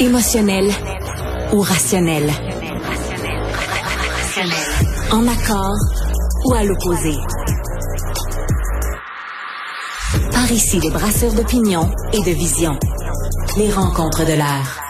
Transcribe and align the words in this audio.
Émotionnel 0.00 0.70
ou 1.52 1.60
rationnel. 1.60 2.28
En 5.12 5.26
accord 5.28 5.76
ou 6.46 6.52
à 6.52 6.64
l'opposé. 6.64 7.14
Par 10.32 10.50
ici, 10.50 10.80
les 10.80 10.90
brasseurs 10.90 11.32
d'opinion 11.32 11.88
et 12.12 12.18
de 12.18 12.36
vision. 12.36 12.76
Les 13.56 13.70
rencontres 13.70 14.26
de 14.26 14.32
l'air. 14.32 14.83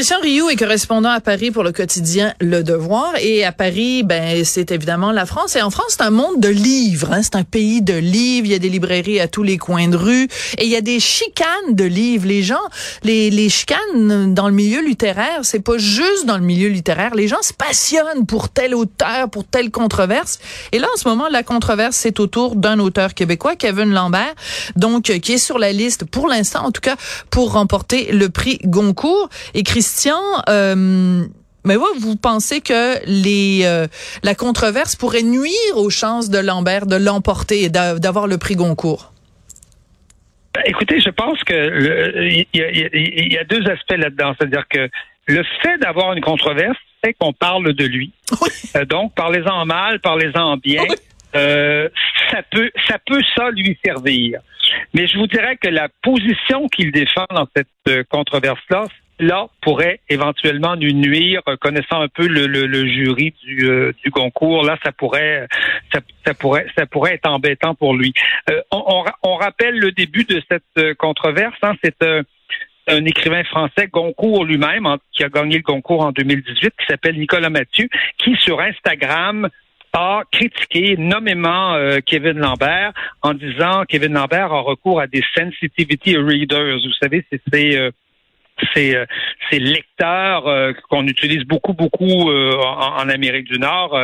Christian 0.00 0.20
Rioux 0.22 0.48
est 0.48 0.56
correspondant 0.56 1.10
à 1.10 1.20
Paris 1.20 1.50
pour 1.50 1.62
le 1.62 1.72
quotidien 1.72 2.32
Le 2.40 2.62
Devoir. 2.62 3.12
Et 3.20 3.44
à 3.44 3.52
Paris, 3.52 4.02
ben, 4.02 4.46
c'est 4.46 4.72
évidemment 4.72 5.12
la 5.12 5.26
France. 5.26 5.56
Et 5.56 5.60
en 5.60 5.68
France, 5.68 5.96
c'est 5.98 6.02
un 6.02 6.10
monde 6.10 6.40
de 6.40 6.48
livres. 6.48 7.12
Hein. 7.12 7.20
C'est 7.22 7.36
un 7.36 7.44
pays 7.44 7.82
de 7.82 7.92
livres. 7.92 8.46
Il 8.46 8.52
y 8.52 8.54
a 8.54 8.58
des 8.58 8.70
librairies 8.70 9.20
à 9.20 9.28
tous 9.28 9.42
les 9.42 9.58
coins 9.58 9.88
de 9.88 9.98
rue. 9.98 10.26
Et 10.56 10.64
il 10.64 10.70
y 10.70 10.76
a 10.76 10.80
des 10.80 11.00
chicanes 11.00 11.74
de 11.74 11.84
livres. 11.84 12.26
Les 12.26 12.42
gens, 12.42 12.62
les, 13.02 13.28
les 13.28 13.50
chicanes 13.50 14.32
dans 14.32 14.48
le 14.48 14.54
milieu 14.54 14.80
littéraire, 14.82 15.40
c'est 15.42 15.60
pas 15.60 15.76
juste 15.76 16.24
dans 16.24 16.38
le 16.38 16.44
milieu 16.44 16.70
littéraire. 16.70 17.14
Les 17.14 17.28
gens 17.28 17.42
se 17.42 17.52
passionnent 17.52 18.24
pour 18.24 18.48
tel 18.48 18.74
auteur, 18.74 19.28
pour 19.28 19.44
telle 19.44 19.70
controverse. 19.70 20.38
Et 20.72 20.78
là, 20.78 20.86
en 20.94 20.98
ce 20.98 21.06
moment, 21.06 21.28
la 21.28 21.42
controverse, 21.42 21.96
c'est 21.96 22.20
autour 22.20 22.56
d'un 22.56 22.78
auteur 22.78 23.12
québécois, 23.12 23.54
Kevin 23.54 23.90
Lambert, 23.90 24.32
donc, 24.76 25.02
qui 25.02 25.32
est 25.34 25.38
sur 25.38 25.58
la 25.58 25.72
liste, 25.72 26.06
pour 26.06 26.26
l'instant, 26.26 26.64
en 26.64 26.70
tout 26.70 26.80
cas, 26.80 26.96
pour 27.28 27.52
remporter 27.52 28.12
le 28.12 28.30
prix 28.30 28.60
Goncourt. 28.64 29.28
Christian, 29.90 30.22
euh, 30.48 31.26
mais 31.64 31.74
ouais, 31.74 31.98
vous 31.98 32.14
pensez 32.14 32.60
que 32.60 33.04
les 33.06 33.62
euh, 33.64 33.88
la 34.22 34.36
controverse 34.36 34.94
pourrait 34.94 35.24
nuire 35.24 35.74
aux 35.74 35.90
chances 35.90 36.30
de 36.30 36.38
Lambert 36.38 36.86
de 36.86 36.94
l'emporter 36.94 37.64
et 37.64 37.70
d'avoir 37.70 38.28
le 38.28 38.38
prix 38.38 38.54
Goncourt? 38.54 39.12
Ben, 40.54 40.62
écoutez, 40.64 41.00
je 41.00 41.10
pense 41.10 41.42
que 41.42 41.52
il 41.52 42.46
y, 42.52 43.36
a 43.36 43.44
deux 43.44 43.68
aspects 43.68 43.96
là-dedans. 43.96 44.32
C'est-à-dire 44.38 44.68
que 44.68 44.88
le 45.26 45.42
fait 45.60 45.76
d'avoir 45.78 46.12
une 46.12 46.20
controverse, 46.20 46.78
c'est 47.02 47.14
qu'on 47.14 47.32
parle 47.32 47.72
de 47.72 47.84
lui. 47.84 48.12
Euh, 48.76 48.84
donc, 48.84 49.12
parlez-en 49.16 49.66
mal, 49.66 49.98
parlez-en 49.98 50.56
bien. 50.56 50.84
ça 51.32 52.42
peut, 52.52 52.70
ça 52.88 52.98
peut 53.04 53.20
ça 53.36 53.50
lui 53.50 53.76
servir. 53.84 54.38
Mais 54.94 55.08
je 55.08 55.18
vous 55.18 55.26
dirais 55.26 55.56
que 55.56 55.66
la 55.66 55.88
position 56.04 56.68
qu'il 56.68 56.92
défend 56.92 57.26
dans 57.34 57.48
cette 57.56 58.06
controverse-là, 58.08 58.84
là 59.20 59.48
pourrait 59.60 60.00
éventuellement 60.08 60.76
nous 60.76 60.92
nuire, 60.92 61.42
connaissant 61.60 62.00
un 62.00 62.08
peu 62.08 62.26
le, 62.26 62.46
le, 62.46 62.86
jury 62.86 63.34
du, 63.44 63.68
euh, 63.68 63.92
du 64.02 64.10
concours. 64.10 64.64
Là, 64.64 64.78
ça 64.82 64.92
pourrait, 64.92 65.46
ça, 65.92 66.34
pourrait, 66.34 66.66
ça 66.76 66.86
pourrait 66.86 67.14
être 67.14 67.28
embêtant 67.28 67.74
pour 67.74 67.94
lui. 67.94 68.12
Euh, 68.48 68.60
on, 68.70 69.04
on, 69.22 69.34
rappelle 69.36 69.78
le 69.78 69.92
début 69.92 70.24
de 70.24 70.42
cette 70.50 70.62
euh, 70.78 70.94
controverse. 70.94 71.56
Hein, 71.62 71.74
c'est 71.84 72.02
un 72.86 73.04
écrivain 73.04 73.44
français, 73.44 73.88
Goncourt 73.88 74.44
lui-même, 74.44 74.88
qui 75.12 75.22
a 75.22 75.28
gagné 75.28 75.58
le 75.58 75.62
concours 75.62 76.04
en 76.04 76.12
2018, 76.12 76.70
qui 76.78 76.86
s'appelle 76.88 77.18
Nicolas 77.18 77.50
Mathieu, 77.50 77.88
qui 78.18 78.34
sur 78.36 78.60
Instagram 78.60 79.48
a 79.92 80.22
critiqué 80.30 80.96
nommément 80.96 81.76
Kevin 82.06 82.38
Lambert 82.38 82.92
en 83.22 83.34
disant 83.34 83.82
Kevin 83.88 84.12
Lambert 84.12 84.52
a 84.52 84.60
recours 84.60 85.00
à 85.00 85.08
des 85.08 85.22
sensitivity 85.36 86.16
readers. 86.16 86.78
Vous 86.78 86.92
savez, 87.00 87.24
c'est 87.30 87.42
ces, 87.52 87.76
euh, 87.76 87.90
ces 88.74 89.58
lecteurs 89.58 90.46
euh, 90.46 90.72
qu'on 90.88 91.06
utilise 91.06 91.44
beaucoup, 91.44 91.74
beaucoup 91.74 92.30
euh, 92.30 92.52
en, 92.56 93.08
Amérique 93.08 93.50
du 93.50 93.58
Nord, 93.58 93.98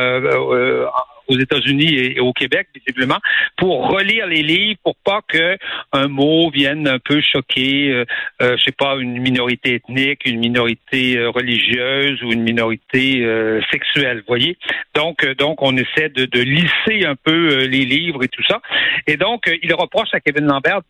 aux 1.27 1.37
États-Unis 1.37 1.93
et, 1.93 2.19
au 2.19 2.33
Québec, 2.33 2.67
visiblement, 2.75 3.17
pour 3.57 3.89
relire 3.89 4.27
les 4.27 4.43
livres, 4.43 4.79
pour 4.83 4.95
pas 4.97 5.21
que 5.27 5.57
un 5.91 6.07
mot 6.07 6.49
vienne 6.49 6.87
un 6.87 6.99
peu 6.99 7.21
choquer, 7.21 8.03
je 8.39 8.63
sais 8.63 8.71
pas, 8.71 8.95
une 8.97 9.19
minorité 9.19 9.75
ethnique, 9.75 10.25
une 10.25 10.39
minorité 10.39 11.25
religieuse 11.25 12.21
ou 12.23 12.31
une 12.31 12.43
minorité 12.43 13.25
sexuelle. 13.71 14.23
Voyez? 14.27 14.57
Donc, 14.95 15.25
donc, 15.37 15.61
on 15.61 15.75
essaie 15.77 16.09
de, 16.09 16.25
de 16.25 16.39
lisser 16.39 17.05
un 17.05 17.15
peu 17.15 17.65
les 17.65 17.85
livres 17.85 18.23
et 18.23 18.29
tout 18.29 18.43
ça. 18.47 18.61
Et 19.05 19.17
donc, 19.17 19.49
il 19.61 19.73
reproche 19.73 20.09
à 20.13 20.19
Kevin 20.19 20.45
Lambert 20.45 20.81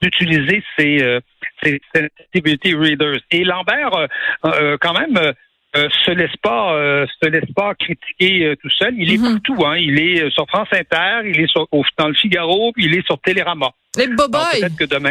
d'utiliser 0.00 0.62
ces, 0.78 1.02
euh, 1.02 1.20
ces 1.35 1.35
sensitivity 1.62 2.74
readers. 2.74 3.20
Et 3.30 3.44
Lambert, 3.44 3.94
euh, 3.94 4.06
euh, 4.44 4.76
quand 4.80 4.94
même, 4.94 5.32
se 5.74 6.10
laisse 6.10 6.36
pas 6.42 6.72
se 7.20 7.28
laisse 7.28 7.52
pas 7.54 7.74
critiquer 7.74 8.54
tout 8.62 8.70
seul. 8.70 8.94
Il 8.96 9.12
est 9.12 9.18
mm-hmm. 9.18 9.32
partout. 9.32 9.66
Hein. 9.66 9.76
Il 9.76 9.98
est 10.00 10.30
sur 10.30 10.46
France 10.48 10.68
Inter, 10.72 11.28
il 11.28 11.38
est 11.38 11.48
sur, 11.48 11.68
dans 11.98 12.08
le 12.08 12.14
Figaro, 12.14 12.72
puis 12.72 12.86
il 12.86 12.94
est 12.94 13.04
sur 13.04 13.18
Télérama. 13.20 13.68
Les 13.96 14.06
boboy, 14.06 14.40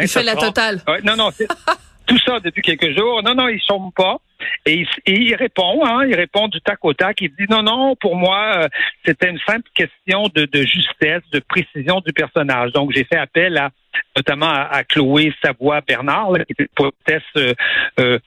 il 0.02 0.08
fait 0.08 0.22
la 0.24 0.34
totale. 0.34 0.80
non, 1.04 1.14
non, 1.16 1.30
tout 2.06 2.18
ça 2.18 2.40
depuis 2.40 2.62
quelques 2.62 2.96
jours. 2.96 3.22
Non, 3.22 3.34
non, 3.34 3.48
ils 3.48 3.60
sont 3.60 3.92
pas. 3.92 4.18
Et, 4.64 4.86
il 5.06 5.34
répond, 5.34 5.84
hein, 5.84 6.06
il 6.06 6.14
répond 6.14 6.48
du 6.48 6.60
tac 6.60 6.78
au 6.82 6.92
tac. 6.92 7.20
Il 7.20 7.30
dit 7.30 7.46
non, 7.48 7.62
non, 7.62 7.96
pour 7.96 8.16
moi, 8.16 8.64
euh, 8.64 8.68
c'était 9.04 9.30
une 9.30 9.38
simple 9.46 9.68
question 9.74 10.24
de, 10.34 10.48
justesse, 10.62 11.22
de 11.32 11.40
précision 11.40 12.00
du 12.04 12.12
personnage. 12.12 12.72
Donc, 12.72 12.92
j'ai 12.94 13.04
fait 13.04 13.18
appel 13.18 13.56
à 13.58 13.70
notamment 14.14 14.50
à, 14.50 14.84
Chloé 14.84 15.32
Savoie 15.42 15.80
Bernard, 15.80 16.32
qui 16.46 16.52
était 16.52 16.68
poétesse 16.74 17.22
euh, 17.36 17.54
euh, 17.98 18.18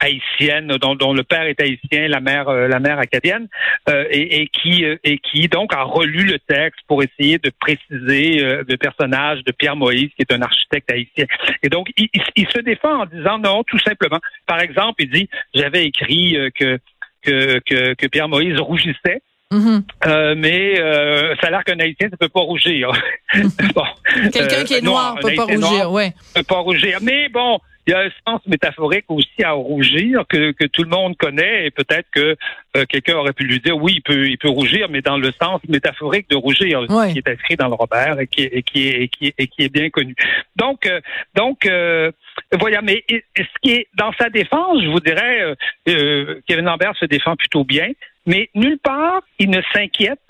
haïtienne, 0.00 0.68
dont, 0.80 0.94
dont, 0.94 1.12
le 1.12 1.22
père 1.22 1.42
est 1.42 1.60
haïtien, 1.60 2.08
la 2.08 2.20
mère, 2.20 2.48
euh, 2.48 2.68
la 2.68 2.80
mère 2.80 2.98
acadienne, 2.98 3.48
euh, 3.88 4.04
et, 4.10 4.42
et, 4.42 4.46
qui 4.48 4.84
euh, 4.84 4.96
et 5.04 5.18
qui 5.18 5.48
donc 5.48 5.74
a 5.74 5.82
relu 5.82 6.24
le 6.24 6.38
texte 6.38 6.80
pour 6.86 7.02
essayer 7.02 7.38
de 7.38 7.50
préciser 7.60 8.38
le 8.40 8.76
personnage 8.76 9.42
de 9.44 9.52
Pierre 9.52 9.76
Moïse, 9.76 10.10
qui 10.16 10.22
est 10.22 10.32
un 10.32 10.42
architecte 10.42 10.90
haïtien. 10.90 11.26
Et 11.62 11.68
donc 11.68 11.88
il, 11.96 12.08
il, 12.36 12.48
se 12.48 12.60
défend 12.60 13.02
en 13.02 13.06
disant 13.06 13.38
non, 13.38 13.62
tout 13.64 13.78
simplement. 13.78 14.20
Par 14.46 14.60
exemple, 14.60 15.02
il 15.02 15.10
dit 15.10 15.28
j'avais 15.54 15.84
écrit 15.84 16.36
que, 16.54 16.78
que 17.22 17.60
que, 17.66 17.94
que 17.94 18.06
Pierre 18.06 18.28
Moïse 18.28 18.58
rougissait. 18.58 19.22
Mm-hmm. 19.50 19.82
euh, 20.06 20.34
mais 20.36 20.78
euh, 20.78 21.34
ça 21.40 21.46
a 21.46 21.50
l'air 21.50 21.64
qu'un 21.64 21.80
Haïtien 21.80 22.08
ne 22.12 22.16
peut 22.16 22.28
pas 22.28 22.40
rougir. 22.40 22.92
bon. 23.74 23.84
Quelqu'un 24.30 24.62
qui 24.64 24.74
est 24.74 24.82
noir 24.82 25.16
ne 25.16 25.22
peut 25.22 25.34
pas 25.34 25.44
rougir, 25.44 25.90
ouais. 25.90 26.12
peut 26.34 26.42
pas 26.42 26.58
rougir. 26.58 26.98
Mais 27.00 27.30
bon, 27.30 27.58
il 27.88 27.92
y 27.92 27.94
a 27.94 28.00
un 28.00 28.10
sens 28.26 28.42
métaphorique 28.46 29.06
aussi 29.08 29.42
à 29.42 29.52
rougir 29.52 30.24
que, 30.28 30.52
que 30.52 30.66
tout 30.66 30.82
le 30.82 30.90
monde 30.90 31.16
connaît 31.16 31.66
et 31.66 31.70
peut-être 31.70 32.06
que 32.12 32.36
euh, 32.76 32.84
quelqu'un 32.86 33.16
aurait 33.16 33.32
pu 33.32 33.44
lui 33.44 33.60
dire 33.60 33.78
oui, 33.78 33.94
il 33.96 34.02
peut, 34.02 34.28
il 34.28 34.36
peut 34.36 34.50
rougir, 34.50 34.88
mais 34.90 35.00
dans 35.00 35.16
le 35.16 35.32
sens 35.40 35.62
métaphorique 35.66 36.28
de 36.28 36.36
rougir, 36.36 36.84
qui 36.86 37.18
est 37.18 37.28
inscrit 37.28 37.56
dans 37.56 37.68
le 37.68 37.74
Robert 37.74 38.20
et 38.20 38.26
qui, 38.26 38.42
et 38.42 38.62
qui, 38.62 38.88
est, 38.88 39.02
et 39.04 39.08
qui, 39.08 39.34
et 39.38 39.46
qui 39.46 39.62
est 39.62 39.72
bien 39.72 39.88
connu. 39.88 40.14
Donc, 40.56 40.84
euh, 40.84 41.00
donc 41.34 41.64
euh, 41.64 42.12
voilà, 42.60 42.82
mais 42.82 43.02
ce 43.08 43.42
qui 43.62 43.72
est 43.72 43.88
dans 43.94 44.12
sa 44.20 44.28
défense, 44.28 44.82
je 44.82 44.88
vous 44.88 45.00
dirais, 45.00 45.54
Kevin 46.46 46.66
Lambert 46.66 46.94
se 46.96 47.06
défend 47.06 47.36
plutôt 47.36 47.64
bien, 47.64 47.88
mais 48.26 48.50
nulle 48.54 48.78
part 48.78 49.22
il 49.38 49.48
ne 49.48 49.62
s'inquiète 49.72 50.20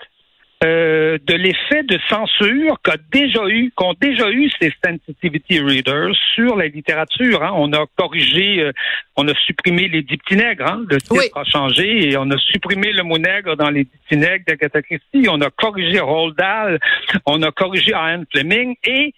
euh, 0.63 1.17
de 1.25 1.35
l'effet 1.35 1.83
de 1.83 1.97
censure 2.09 2.81
qu'a 2.83 2.97
déjà 3.13 3.47
eu, 3.47 3.71
qu'ont 3.75 3.93
déjà 3.99 4.29
eu 4.29 4.49
ces 4.59 4.73
sensitivity 4.83 5.61
readers 5.61 6.13
sur 6.35 6.57
la 6.57 6.67
littérature. 6.67 7.41
Hein. 7.41 7.51
On 7.55 7.71
a 7.71 7.85
corrigé, 7.95 8.59
euh, 8.59 8.71
on 9.15 9.25
a 9.29 9.33
supprimé 9.45 9.87
les 9.87 10.01
diptynègres, 10.01 10.65
hein. 10.65 10.83
le 10.89 10.99
titre 10.99 11.37
a 11.37 11.45
changé 11.45 12.09
et 12.09 12.17
on 12.17 12.29
a 12.29 12.37
supprimé 12.37 12.91
le 12.91 13.03
mot 13.03 13.17
nègre 13.17 13.55
dans 13.55 13.69
les 13.69 13.85
diptynègres 13.85 14.43
d'Agatha 14.47 14.81
Christie. 14.81 15.27
On 15.29 15.39
a 15.39 15.49
corrigé 15.49 16.01
Roald 16.01 16.35
Dahl, 16.35 16.79
on 17.25 17.41
a 17.41 17.51
corrigé 17.51 17.93
Anne 17.93 18.25
Fleming 18.29 18.75
et 18.83 19.13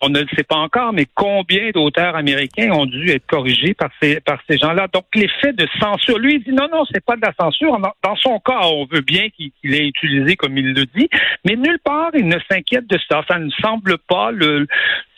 on 0.00 0.10
ne 0.10 0.20
le 0.20 0.26
sait 0.36 0.44
pas 0.44 0.56
encore, 0.56 0.92
mais 0.92 1.06
combien 1.14 1.70
d'auteurs 1.70 2.16
américains 2.16 2.70
ont 2.70 2.86
dû 2.86 3.10
être 3.10 3.26
corrigés 3.26 3.74
par 3.74 3.90
ces, 4.00 4.20
par 4.20 4.38
ces 4.48 4.58
gens-là? 4.58 4.88
Donc, 4.92 5.04
l'effet 5.14 5.52
de 5.52 5.66
censure, 5.80 6.18
lui, 6.18 6.34
il 6.34 6.44
dit 6.44 6.52
non, 6.52 6.68
non, 6.70 6.84
c'est 6.92 7.04
pas 7.04 7.16
de 7.16 7.22
la 7.22 7.32
censure. 7.40 7.78
Dans 8.02 8.16
son 8.16 8.38
cas, 8.40 8.60
on 8.64 8.86
veut 8.86 9.00
bien 9.00 9.28
qu'il 9.30 9.74
ait 9.74 9.88
utilisé 9.88 10.36
comme 10.36 10.58
il 10.58 10.74
le 10.74 10.84
dit, 10.86 11.08
mais 11.44 11.56
nulle 11.56 11.78
part, 11.82 12.10
il 12.14 12.26
ne 12.28 12.38
s'inquiète 12.50 12.86
de 12.86 12.98
ça. 13.08 13.22
Ça 13.28 13.38
ne 13.38 13.50
semble 13.62 13.96
pas 13.98 14.30
le, 14.30 14.66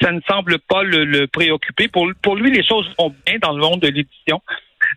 ça 0.00 0.12
ne 0.12 0.20
semble 0.28 0.58
pas 0.60 0.82
le, 0.84 1.04
le 1.04 1.26
préoccuper. 1.26 1.88
Pour, 1.88 2.08
pour 2.22 2.36
lui, 2.36 2.50
les 2.50 2.64
choses 2.64 2.88
vont 2.98 3.12
bien 3.26 3.38
dans 3.42 3.52
le 3.52 3.60
monde 3.60 3.80
de 3.80 3.88
l'édition 3.88 4.40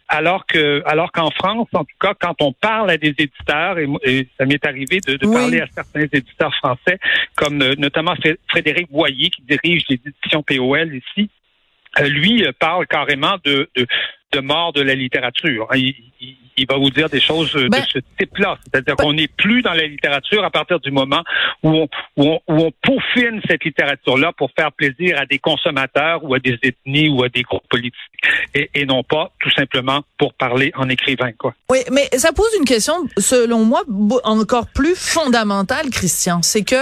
alors 0.07 0.45
que 0.45 0.83
alors 0.85 1.11
qu'en 1.11 1.31
France, 1.31 1.67
en 1.73 1.83
tout 1.83 1.97
cas, 1.99 2.13
quand 2.19 2.35
on 2.41 2.53
parle 2.53 2.91
à 2.91 2.97
des 2.97 3.13
éditeurs, 3.17 3.77
et, 4.03 4.27
ça 4.37 4.45
m'est 4.45 4.65
arrivé 4.65 4.99
de, 5.05 5.17
parler 5.31 5.61
à 5.61 5.67
certains 5.73 6.07
éditeurs 6.11 6.53
français, 6.55 6.99
comme 7.35 7.61
euh, 7.61 7.75
notamment 7.77 8.15
Frédéric 8.49 8.91
Boyer, 8.91 9.29
qui 9.29 9.41
dirige 9.43 9.83
l'édition 9.89 10.43
POL 10.43 10.95
ici, 10.95 11.29
lui 12.03 12.45
parle 12.59 12.87
carrément 12.87 13.35
de, 13.43 13.69
de, 13.75 13.85
de 14.31 14.39
mort 14.39 14.73
de 14.73 14.81
la 14.81 14.95
littérature. 14.95 15.67
Il, 15.75 15.95
il 16.19 16.37
va 16.69 16.77
vous 16.77 16.89
dire 16.89 17.09
des 17.09 17.19
choses 17.19 17.55
euh, 17.55 17.63
de 17.63 17.69
ben- 17.69 17.83
ce 17.91 17.99
type-là. 18.19 18.57
C'est-à-dire 18.63 18.95
ben- 18.95 19.03
qu'on 19.03 19.13
n'est 19.13 19.27
plus 19.27 19.61
dans 19.61 19.73
la 19.73 19.85
littérature 19.85 20.43
à 20.43 20.49
partir 20.49 20.79
du 20.79 20.91
moment 20.91 21.23
où 21.63 21.69
on, 21.69 21.87
où 22.17 22.39
on, 22.47 22.71
peaufine 22.81 23.41
cette 23.47 23.63
littérature-là 23.63 24.31
pour 24.37 24.49
faire 24.57 24.71
plaisir 24.71 25.19
à 25.19 25.25
des 25.25 25.39
consommateurs 25.39 26.23
ou 26.23 26.33
à 26.33 26.39
des 26.39 26.57
ethnies 26.63 27.09
ou 27.09 27.23
à 27.23 27.29
des 27.29 27.43
groupes 27.43 27.67
politiques 27.69 27.95
et, 28.53 28.69
et 28.73 28.85
non 28.85 29.03
pas 29.03 29.31
tout 29.39 29.51
simplement 29.51 30.01
pour 30.17 30.33
parler 30.33 30.71
en 30.75 30.89
écrivain. 30.89 31.31
Quoi. 31.37 31.53
Oui, 31.69 31.79
mais 31.91 32.09
ça 32.17 32.33
pose 32.33 32.49
une 32.57 32.65
question, 32.65 32.93
selon 33.17 33.65
moi, 33.65 33.83
encore 34.23 34.67
plus 34.67 34.95
fondamentale, 34.95 35.89
Christian. 35.89 36.41
C'est 36.41 36.63
que 36.63 36.75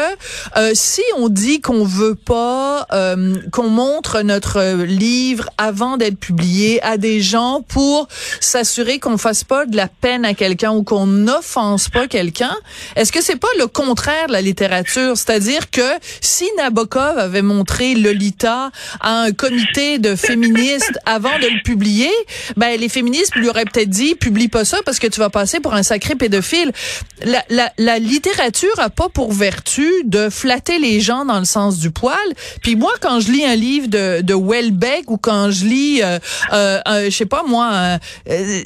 euh, 0.58 0.72
si 0.74 1.04
on 1.18 1.30
dit 1.30 1.62
qu'on 1.62 1.84
veut 1.84 2.16
pas 2.16 2.86
euh, 2.92 3.36
qu'on 3.52 3.70
montre 3.70 4.22
notre 4.22 4.84
livre 4.84 5.50
avant 5.58 5.98
d'être 5.98 6.20
publié 6.20 6.82
à 6.84 6.98
des 6.98 7.22
gens 7.22 7.62
pour 7.62 8.08
s'assurer 8.40 9.00
qu'on 9.00 9.18
fasse 9.18 9.44
pas 9.44 9.66
de 9.70 9.78
la 9.78 9.88
peine 9.88 10.26
à 10.26 10.34
quelqu'un 10.34 10.72
ou 10.72 10.84
qu'on 10.84 11.06
n'offense 11.06 11.90
pas 11.90 12.08
quelqu'un, 12.08 12.56
est-ce 12.96 13.12
que 13.12 13.22
c'est 13.22 13.36
pas 13.36 13.48
le 13.58 13.68
contraire 13.68 14.28
de 14.28 14.34
la 14.34 14.42
littérature? 14.42 15.18
C'est-à-dire 15.18 15.70
que 15.70 15.82
si 16.22 16.46
Nabokov 16.58 17.18
avait 17.18 17.42
montré 17.42 17.96
Lolita 17.96 18.72
à 19.00 19.22
un 19.22 19.32
comité 19.32 20.00
de 20.00 20.16
féministes 20.16 21.00
avant 21.06 21.38
de 21.40 21.48
le 21.48 21.64
publier, 21.64 22.12
ben 22.58 22.80
les 22.80 22.90
féministes 22.90 23.36
lui 23.36 23.50
auraient 23.50 23.66
peut-être 23.66 23.90
dit 23.90 24.16
publie 24.16 24.48
pas 24.48 24.66
ça 24.66 24.78
parce 24.86 25.00
que 25.00 25.08
tu 25.08 25.20
vas 25.20 25.30
passer 25.30 25.60
pour 25.60 25.74
un 25.74 25.84
sacré 25.84 26.16
pédophile. 26.16 26.72
La, 27.24 27.44
la, 27.50 27.72
la 27.78 28.00
littérature 28.00 28.80
a 28.80 28.90
pas 28.90 29.10
pour 29.10 29.32
vertu 29.32 29.90
de 30.06 30.30
flatter 30.30 30.80
les 30.80 31.00
gens 31.00 31.26
dans 31.26 31.40
le 31.40 31.46
sens 31.46 31.78
du 31.78 31.92
poil. 31.92 32.18
Puis 32.62 32.76
moi, 32.76 32.92
quand 33.02 33.20
je 33.20 33.32
lis 33.32 33.46
un 33.46 33.56
livre 33.56 33.88
de, 33.88 34.22
de 34.22 34.34
Welbeck 34.34 35.10
ou 35.12 35.18
quand 35.18 35.52
je 35.52 35.66
lis, 35.66 36.02
euh, 36.04 36.20
euh, 36.54 37.06
je 37.06 37.16
sais 37.16 37.26
pas 37.26 37.44
moi, 37.44 38.00
euh, 38.30 38.62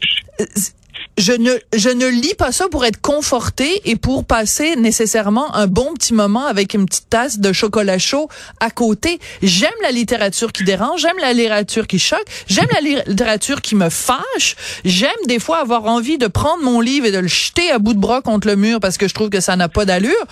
je 1.18 1.34
ne 1.34 1.52
je 1.76 1.90
ne 1.90 2.08
lis 2.08 2.34
pas 2.36 2.52
ça 2.52 2.68
pour 2.70 2.86
être 2.86 3.00
conforté 3.00 3.82
et 3.86 3.96
pour 3.96 4.26
passer 4.26 4.76
nécessairement 4.76 5.54
un 5.56 5.68
bon 5.68 5.94
petit 5.94 6.14
moment 6.14 6.46
avec 6.46 6.74
une 6.74 6.86
petite 6.86 7.10
tasse 7.10 7.40
de 7.40 7.54
chocolat 7.54 8.00
chaud 8.00 8.30
à 8.60 8.72
côté. 8.72 9.20
J'aime 9.42 9.72
la 9.84 9.92
littérature 9.92 10.52
qui 10.52 10.64
dérange, 10.64 11.02
j'aime 11.02 11.18
la 11.22 11.34
littérature 11.34 11.88
qui 11.88 12.00
choque, 12.00 12.26
j'aime 12.48 12.68
la 12.74 12.82
littérature 12.82 13.62
qui 13.62 13.76
me 13.76 13.90
fâche, 13.90 14.56
j'aime 14.86 15.12
des 15.28 15.40
fois 15.40 15.60
avoir 15.60 15.86
envie 15.86 16.18
de 16.18 16.28
prendre 16.28 16.64
mon 16.64 16.80
livre 16.82 17.06
et 17.06 17.12
de 17.12 17.20
le 17.20 17.28
jeter 17.28 17.70
à 17.72 17.80
bout 17.80 17.94
de 17.94 18.00
bras 18.00 18.22
contre 18.22 18.48
le 18.48 18.56
mur 18.56 18.80
parce 18.80 18.98
que 18.98 19.08
je 19.08 19.14
trouve 19.14 19.30
que 19.30 19.40
ça 19.40 19.56
n'a 19.56 19.70
pas 19.70 19.86
d'allure, 19.86 20.26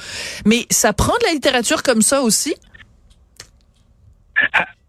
mais 0.45 0.65
ça 0.71 0.93
prend 0.93 1.13
de 1.13 1.25
la 1.25 1.33
littérature 1.33 1.83
comme 1.83 2.01
ça 2.01 2.21
aussi. 2.23 2.55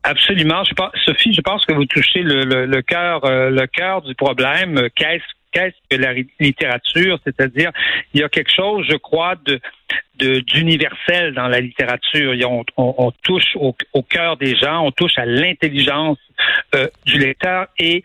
Absolument. 0.04 0.64
Je 0.64 0.74
pense, 0.74 0.90
Sophie, 1.04 1.32
je 1.32 1.40
pense 1.40 1.64
que 1.64 1.72
vous 1.72 1.84
touchez 1.84 2.22
le, 2.22 2.44
le, 2.44 2.66
le 2.66 2.82
cœur, 2.82 3.24
euh, 3.24 3.50
le 3.50 3.66
cœur 3.66 4.02
du 4.02 4.14
problème. 4.14 4.88
Qu'est-ce 4.94 5.24
qu'est-ce 5.52 5.76
que 5.90 6.00
la 6.00 6.14
littérature, 6.40 7.18
c'est-à-dire 7.24 7.70
il 8.14 8.20
y 8.20 8.24
a 8.24 8.28
quelque 8.28 8.52
chose, 8.52 8.86
je 8.88 8.96
crois, 8.96 9.36
de 9.44 9.60
d'universel 10.14 11.34
dans 11.34 11.48
la 11.48 11.60
littérature. 11.60 12.32
On, 12.48 12.64
on, 12.76 13.10
touche 13.22 13.56
au, 13.56 13.74
cœur 14.02 14.36
des 14.36 14.54
gens, 14.54 14.86
on 14.86 14.92
touche 14.92 15.18
à 15.18 15.26
l'intelligence 15.26 16.18
euh, 16.76 16.86
du 17.06 17.18
lecteur 17.18 17.66
et 17.78 18.04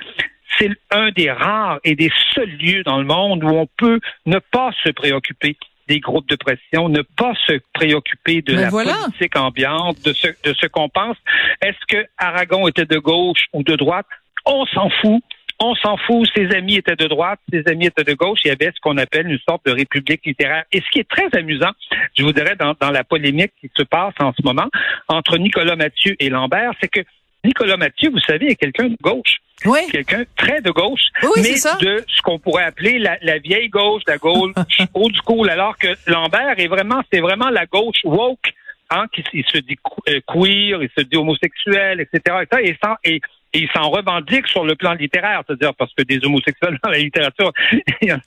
c'est 0.58 0.72
un 0.90 1.12
des 1.12 1.30
rares 1.30 1.80
et 1.84 1.96
des 1.96 2.12
seuls 2.34 2.58
lieux 2.58 2.84
dans 2.84 2.98
le 2.98 3.04
monde 3.04 3.44
où 3.44 3.50
on 3.50 3.68
peut 3.78 4.00
ne 4.26 4.40
pas 4.40 4.72
se 4.84 4.90
préoccuper 4.90 5.58
des 5.88 6.00
groupes 6.00 6.28
de 6.30 6.36
pression, 6.36 6.90
ne 6.90 7.02
pas 7.02 7.34
se 7.48 7.60
préoccuper 7.74 8.42
de 8.42 8.54
la 8.54 8.70
politique 8.70 9.36
ambiante, 9.36 9.98
de 10.04 10.14
ce, 10.14 10.28
de 10.44 10.54
ce 10.54 10.68
qu'on 10.68 10.90
pense. 10.90 11.18
Est-ce 11.62 11.86
que 11.88 12.06
Aragon 12.18 12.68
était 12.68 12.86
de 12.86 12.98
gauche 12.98 13.46
ou 13.54 13.64
de 13.64 13.76
droite? 13.76 14.08
On 14.46 14.66
s'en 14.66 14.90
fout 15.02 15.24
on 15.60 15.76
s'en 15.76 15.98
fout, 15.98 16.28
ses 16.36 16.56
amis 16.56 16.76
étaient 16.76 16.96
de 16.96 17.08
droite, 17.08 17.40
ses 17.52 17.64
amis 17.68 17.88
étaient 17.88 18.04
de 18.04 18.14
gauche, 18.14 18.40
il 18.46 18.50
y 18.50 18.52
avait 18.52 18.72
ce 18.76 18.80
qu'on 18.80 18.98
appelle 18.98 19.28
une 19.28 19.40
sorte 19.40 19.66
de 19.66 19.72
république 19.72 20.26
littéraire. 20.26 20.66
Et 20.72 20.82
ce 20.82 20.86
qui 20.92 21.00
est 21.00 21.10
très 21.10 21.28
amusant, 21.38 21.72
je 22.16 22.24
vous 22.24 22.32
dirais, 22.32 22.56
dans, 22.56 22.92
la 22.92 23.04
polémique 23.04 23.54
qui 23.60 23.70
se 23.76 23.84
passe 23.84 24.14
en 24.20 24.34
ce 24.34 24.44
moment 24.44 24.68
entre 25.08 25.38
Nicolas 25.38 25.76
Mathieu 25.76 26.16
et 26.20 26.30
Lambert, 26.30 26.74
c'est 26.82 26.90
que 26.90 27.02
Nicolas 27.48 27.78
Mathieu, 27.78 28.10
vous 28.10 28.20
savez, 28.20 28.52
est 28.52 28.56
quelqu'un 28.56 28.90
de 28.90 28.98
gauche. 29.02 29.38
Oui. 29.66 29.80
Quelqu'un 29.90 30.24
très 30.36 30.62
de 30.62 30.70
gauche, 30.70 31.02
oui, 31.24 31.30
mais 31.38 31.54
de 31.82 32.04
ce 32.08 32.22
qu'on 32.22 32.38
pourrait 32.38 32.66
appeler 32.66 33.00
la, 33.00 33.40
vieille 33.40 33.70
gauche, 33.70 34.04
la 34.06 34.18
gauche 34.18 34.54
old 34.94 35.16
school, 35.24 35.50
alors 35.50 35.78
que 35.78 35.88
Lambert 36.06 36.60
est 36.60 36.68
vraiment, 36.68 37.02
c'est 37.12 37.22
vraiment 37.22 37.50
la 37.50 37.66
gauche 37.66 37.98
woke, 38.04 38.54
hein, 38.92 39.06
qui 39.12 39.24
il 39.34 39.46
se 39.46 39.58
dit 39.60 39.78
euh, 40.10 40.20
queer, 40.28 40.84
il 40.84 40.90
se 40.96 41.04
dit 41.04 41.16
homosexuel, 41.16 42.02
etc. 42.02 42.46
Et, 42.62 42.76
ça, 42.84 42.98
et, 43.04 43.16
et 43.54 43.60
il 43.60 43.70
s'en 43.76 43.90
revendique 43.90 44.48
sur 44.48 44.64
le 44.64 44.76
plan 44.76 44.94
littéraire, 44.94 45.42
c'est-à-dire 45.48 45.74
parce 45.74 45.94
que 45.96 46.04
des 46.04 46.24
homosexuels 46.24 46.78
dans 46.84 46.92
la 46.92 47.00
littérature, 47.00 47.52
il 48.02 48.10
y 48.10 48.14
en 48.14 48.20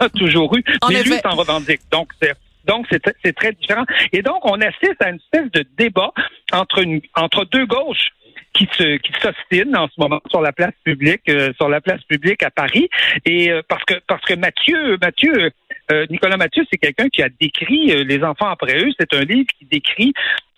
a, 0.00 0.08
toujours 0.08 0.56
eu, 0.56 0.64
mais 0.88 1.02
lui 1.02 1.18
s'en 1.22 1.34
revendique. 1.36 1.80
Donc, 1.92 2.12
c'est 2.22 2.32
donc, 2.66 2.86
c'est 2.90 3.32
très 3.32 3.52
différent. 3.52 3.84
Et 4.12 4.22
donc, 4.22 4.44
on 4.44 4.60
assiste 4.60 5.00
à 5.00 5.10
une 5.10 5.16
espèce 5.16 5.50
de 5.52 5.64
débat 5.76 6.12
entre, 6.52 6.80
une, 6.80 7.00
entre 7.16 7.44
deux 7.46 7.66
gauches 7.66 8.10
qui 8.60 8.68
se 8.76 8.96
qui 8.98 9.12
s'ostinent 9.20 9.76
en 9.76 9.88
ce 9.88 9.94
moment 9.98 10.20
sur 10.28 10.42
la 10.42 10.52
place 10.52 10.74
publique 10.84 11.28
euh, 11.28 11.52
sur 11.56 11.68
la 11.68 11.80
place 11.80 12.02
publique 12.02 12.42
à 12.42 12.50
Paris. 12.50 12.88
Et 13.24 13.50
euh, 13.50 13.62
parce 13.66 13.84
que 13.84 13.94
parce 14.06 14.22
que 14.22 14.34
Mathieu 14.34 14.98
Mathieu 15.00 15.50
euh, 15.90 16.06
Nicolas 16.10 16.36
Mathieu 16.36 16.64
c'est 16.70 16.78
quelqu'un 16.78 17.08
qui 17.08 17.22
a 17.22 17.28
décrit 17.40 18.04
les 18.04 18.22
enfants 18.22 18.48
après 18.48 18.78
eux. 18.78 18.90
C'est 18.98 19.14
un 19.14 19.22
livre 19.22 19.48
qui 19.58 19.64
décrit 19.64 20.12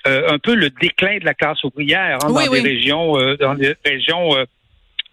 un 0.05 0.39
peu 0.41 0.57
le 0.57 0.69
déclin 0.69 1.19
de 1.19 1.25
la 1.25 1.33
classe 1.33 1.63
ouvrière 1.63 2.19
hein, 2.25 2.33
dans, 2.33 2.53
Des 2.53 2.61
régions, 2.61 3.13
dans 3.39 3.55
des 3.55 3.75
régions 3.85 4.31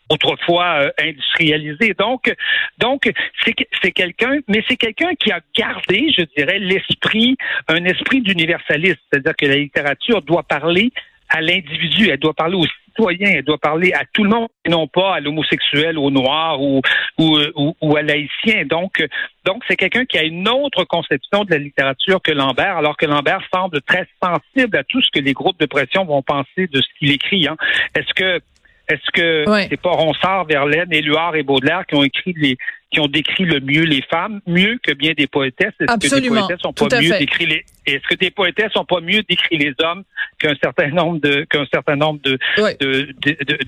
autrefois 0.10 0.92
industrialisées. 1.00 1.94
Donc, 1.94 2.34
donc 2.80 3.12
c'est 3.46 3.54
c'est 3.84 3.92
quelqu'un, 3.92 4.38
mais 4.48 4.64
c'est 4.68 4.78
quelqu'un 4.78 5.14
qui 5.14 5.32
a 5.32 5.42
gardé, 5.56 6.12
je 6.18 6.24
dirais, 6.36 6.58
l'esprit, 6.58 7.38
un 7.68 7.86
esprit 7.86 8.22
d'universalisme, 8.22 8.98
c'est-à-dire 9.12 9.36
que 9.38 9.46
la 9.46 9.58
littérature 9.58 10.24
doit 10.24 10.42
parler 10.42 10.92
à 11.30 11.42
l'individu, 11.42 12.10
elle 12.10 12.20
doit 12.20 12.34
parler 12.34 12.56
aux 12.56 12.66
citoyens, 12.86 13.32
elle 13.36 13.44
doit 13.44 13.58
parler 13.58 13.94
à 13.94 14.04
tout 14.14 14.24
le 14.24 14.30
monde, 14.30 14.48
et 14.66 14.70
non 14.70 14.88
pas 14.88 15.16
à 15.16 15.20
l'homosexuel, 15.20 15.98
au 15.98 16.10
noir 16.10 16.62
ou, 16.62 16.82
ou, 17.18 17.38
ou, 17.82 17.96
à 17.96 18.02
l'haïtien. 18.02 18.66
Donc, 18.66 19.04
donc 19.46 19.64
c'est 19.68 19.76
quelqu'un 19.76 20.06
qui 20.06 20.18
a 20.18 20.24
une 20.24 20.48
autre 20.48 20.84
conception 20.84 21.44
de 21.44 21.52
la 21.52 21.58
littérature 21.58 22.22
que 22.22 22.32
Lambert, 22.32 22.78
alors 22.78 22.98
que 22.98 23.06
Lambert 23.06 23.42
semble 23.54 23.82
très 23.82 24.08
sensible 24.22 24.78
à 24.78 24.84
tout 24.84 25.02
ce 25.02 25.10
que 25.12 25.20
les 25.20 25.34
groupes 25.34 25.60
de 25.60 25.66
pression 25.66 26.06
vont 26.06 26.22
penser 26.22 26.68
de 26.68 26.82
ce 26.82 26.88
qu'il 26.98 27.12
écrit. 27.12 27.48
Hein. 27.48 27.58
Est-ce 27.96 28.14
que 28.14 28.42
est-ce 28.90 29.12
que 29.14 29.46
c'est 29.70 29.82
pas 29.82 29.92
Ronsard, 29.92 30.46
Verlaine, 30.46 30.92
Éluard 30.92 31.36
et 31.36 31.44
Baudelaire 31.44 31.86
qui 31.88 31.96
ont 31.96 32.04
écrit 32.04 32.34
les 32.38 32.58
qui 32.92 33.00
ont 33.00 33.08
décrit 33.08 33.46
le 33.46 33.60
mieux 33.60 33.84
les 33.84 34.02
femmes, 34.02 34.42
mieux 34.48 34.80
que 34.82 34.92
bien 34.94 35.14
des 35.16 35.28
poétesses? 35.28 35.74
Est-ce 35.80 36.10
que 36.10 36.20
des 36.20 36.28
poétesses 36.28 36.60
sont 36.62 36.74
pas 36.74 37.00
mieux 37.00 37.18
décrit 37.20 37.46
les 37.46 37.66
est-ce 37.86 38.08
que 38.08 38.16
des 38.16 38.32
poétesses 38.32 38.72
sont 38.74 38.86
pas 38.86 39.00
mieux 39.00 39.24
décrit 39.28 39.58
les 39.58 39.74
hommes 39.84 40.04
qu'un 40.40 40.54
certain 40.62 40.90
nombre 40.90 41.20
de 41.20 41.46
qu'un 41.50 41.66
certain 41.72 41.96
nombre 41.96 42.20
de, 42.22 42.38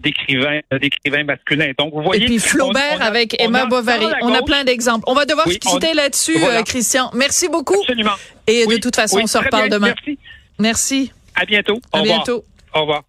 d'écrivains 0.01 0.59
d'écrivains 0.79 1.23
masculins? 1.23 1.71
Donc 1.77 1.93
vous 1.93 2.01
voyez 2.01 2.23
Et 2.23 2.25
puis 2.25 2.39
Flaubert 2.39 3.01
avec 3.01 3.39
Emma 3.41 3.65
Bovary, 3.65 4.07
on 4.21 4.33
a 4.33 4.41
plein 4.41 4.63
d'exemples. 4.63 5.03
On 5.07 5.13
va 5.13 5.25
devoir 5.25 5.47
se 5.47 5.57
quitter 5.57 5.93
là-dessus 5.93 6.37
euh, 6.43 6.63
Christian. 6.63 7.11
Merci 7.13 7.47
beaucoup. 7.47 7.79
Absolument. 7.81 8.11
Et 8.47 8.65
de 8.65 8.77
toute 8.77 8.95
façon, 8.95 9.19
on 9.21 9.27
se 9.27 9.37
reparle 9.37 9.69
demain. 9.69 9.87
Merci. 9.87 10.19
Merci. 10.59 11.11
À 11.35 11.45
bientôt. 11.45 11.79
à 11.93 12.01
bientôt. 12.01 12.43
Au 12.73 12.81
revoir. 12.81 13.03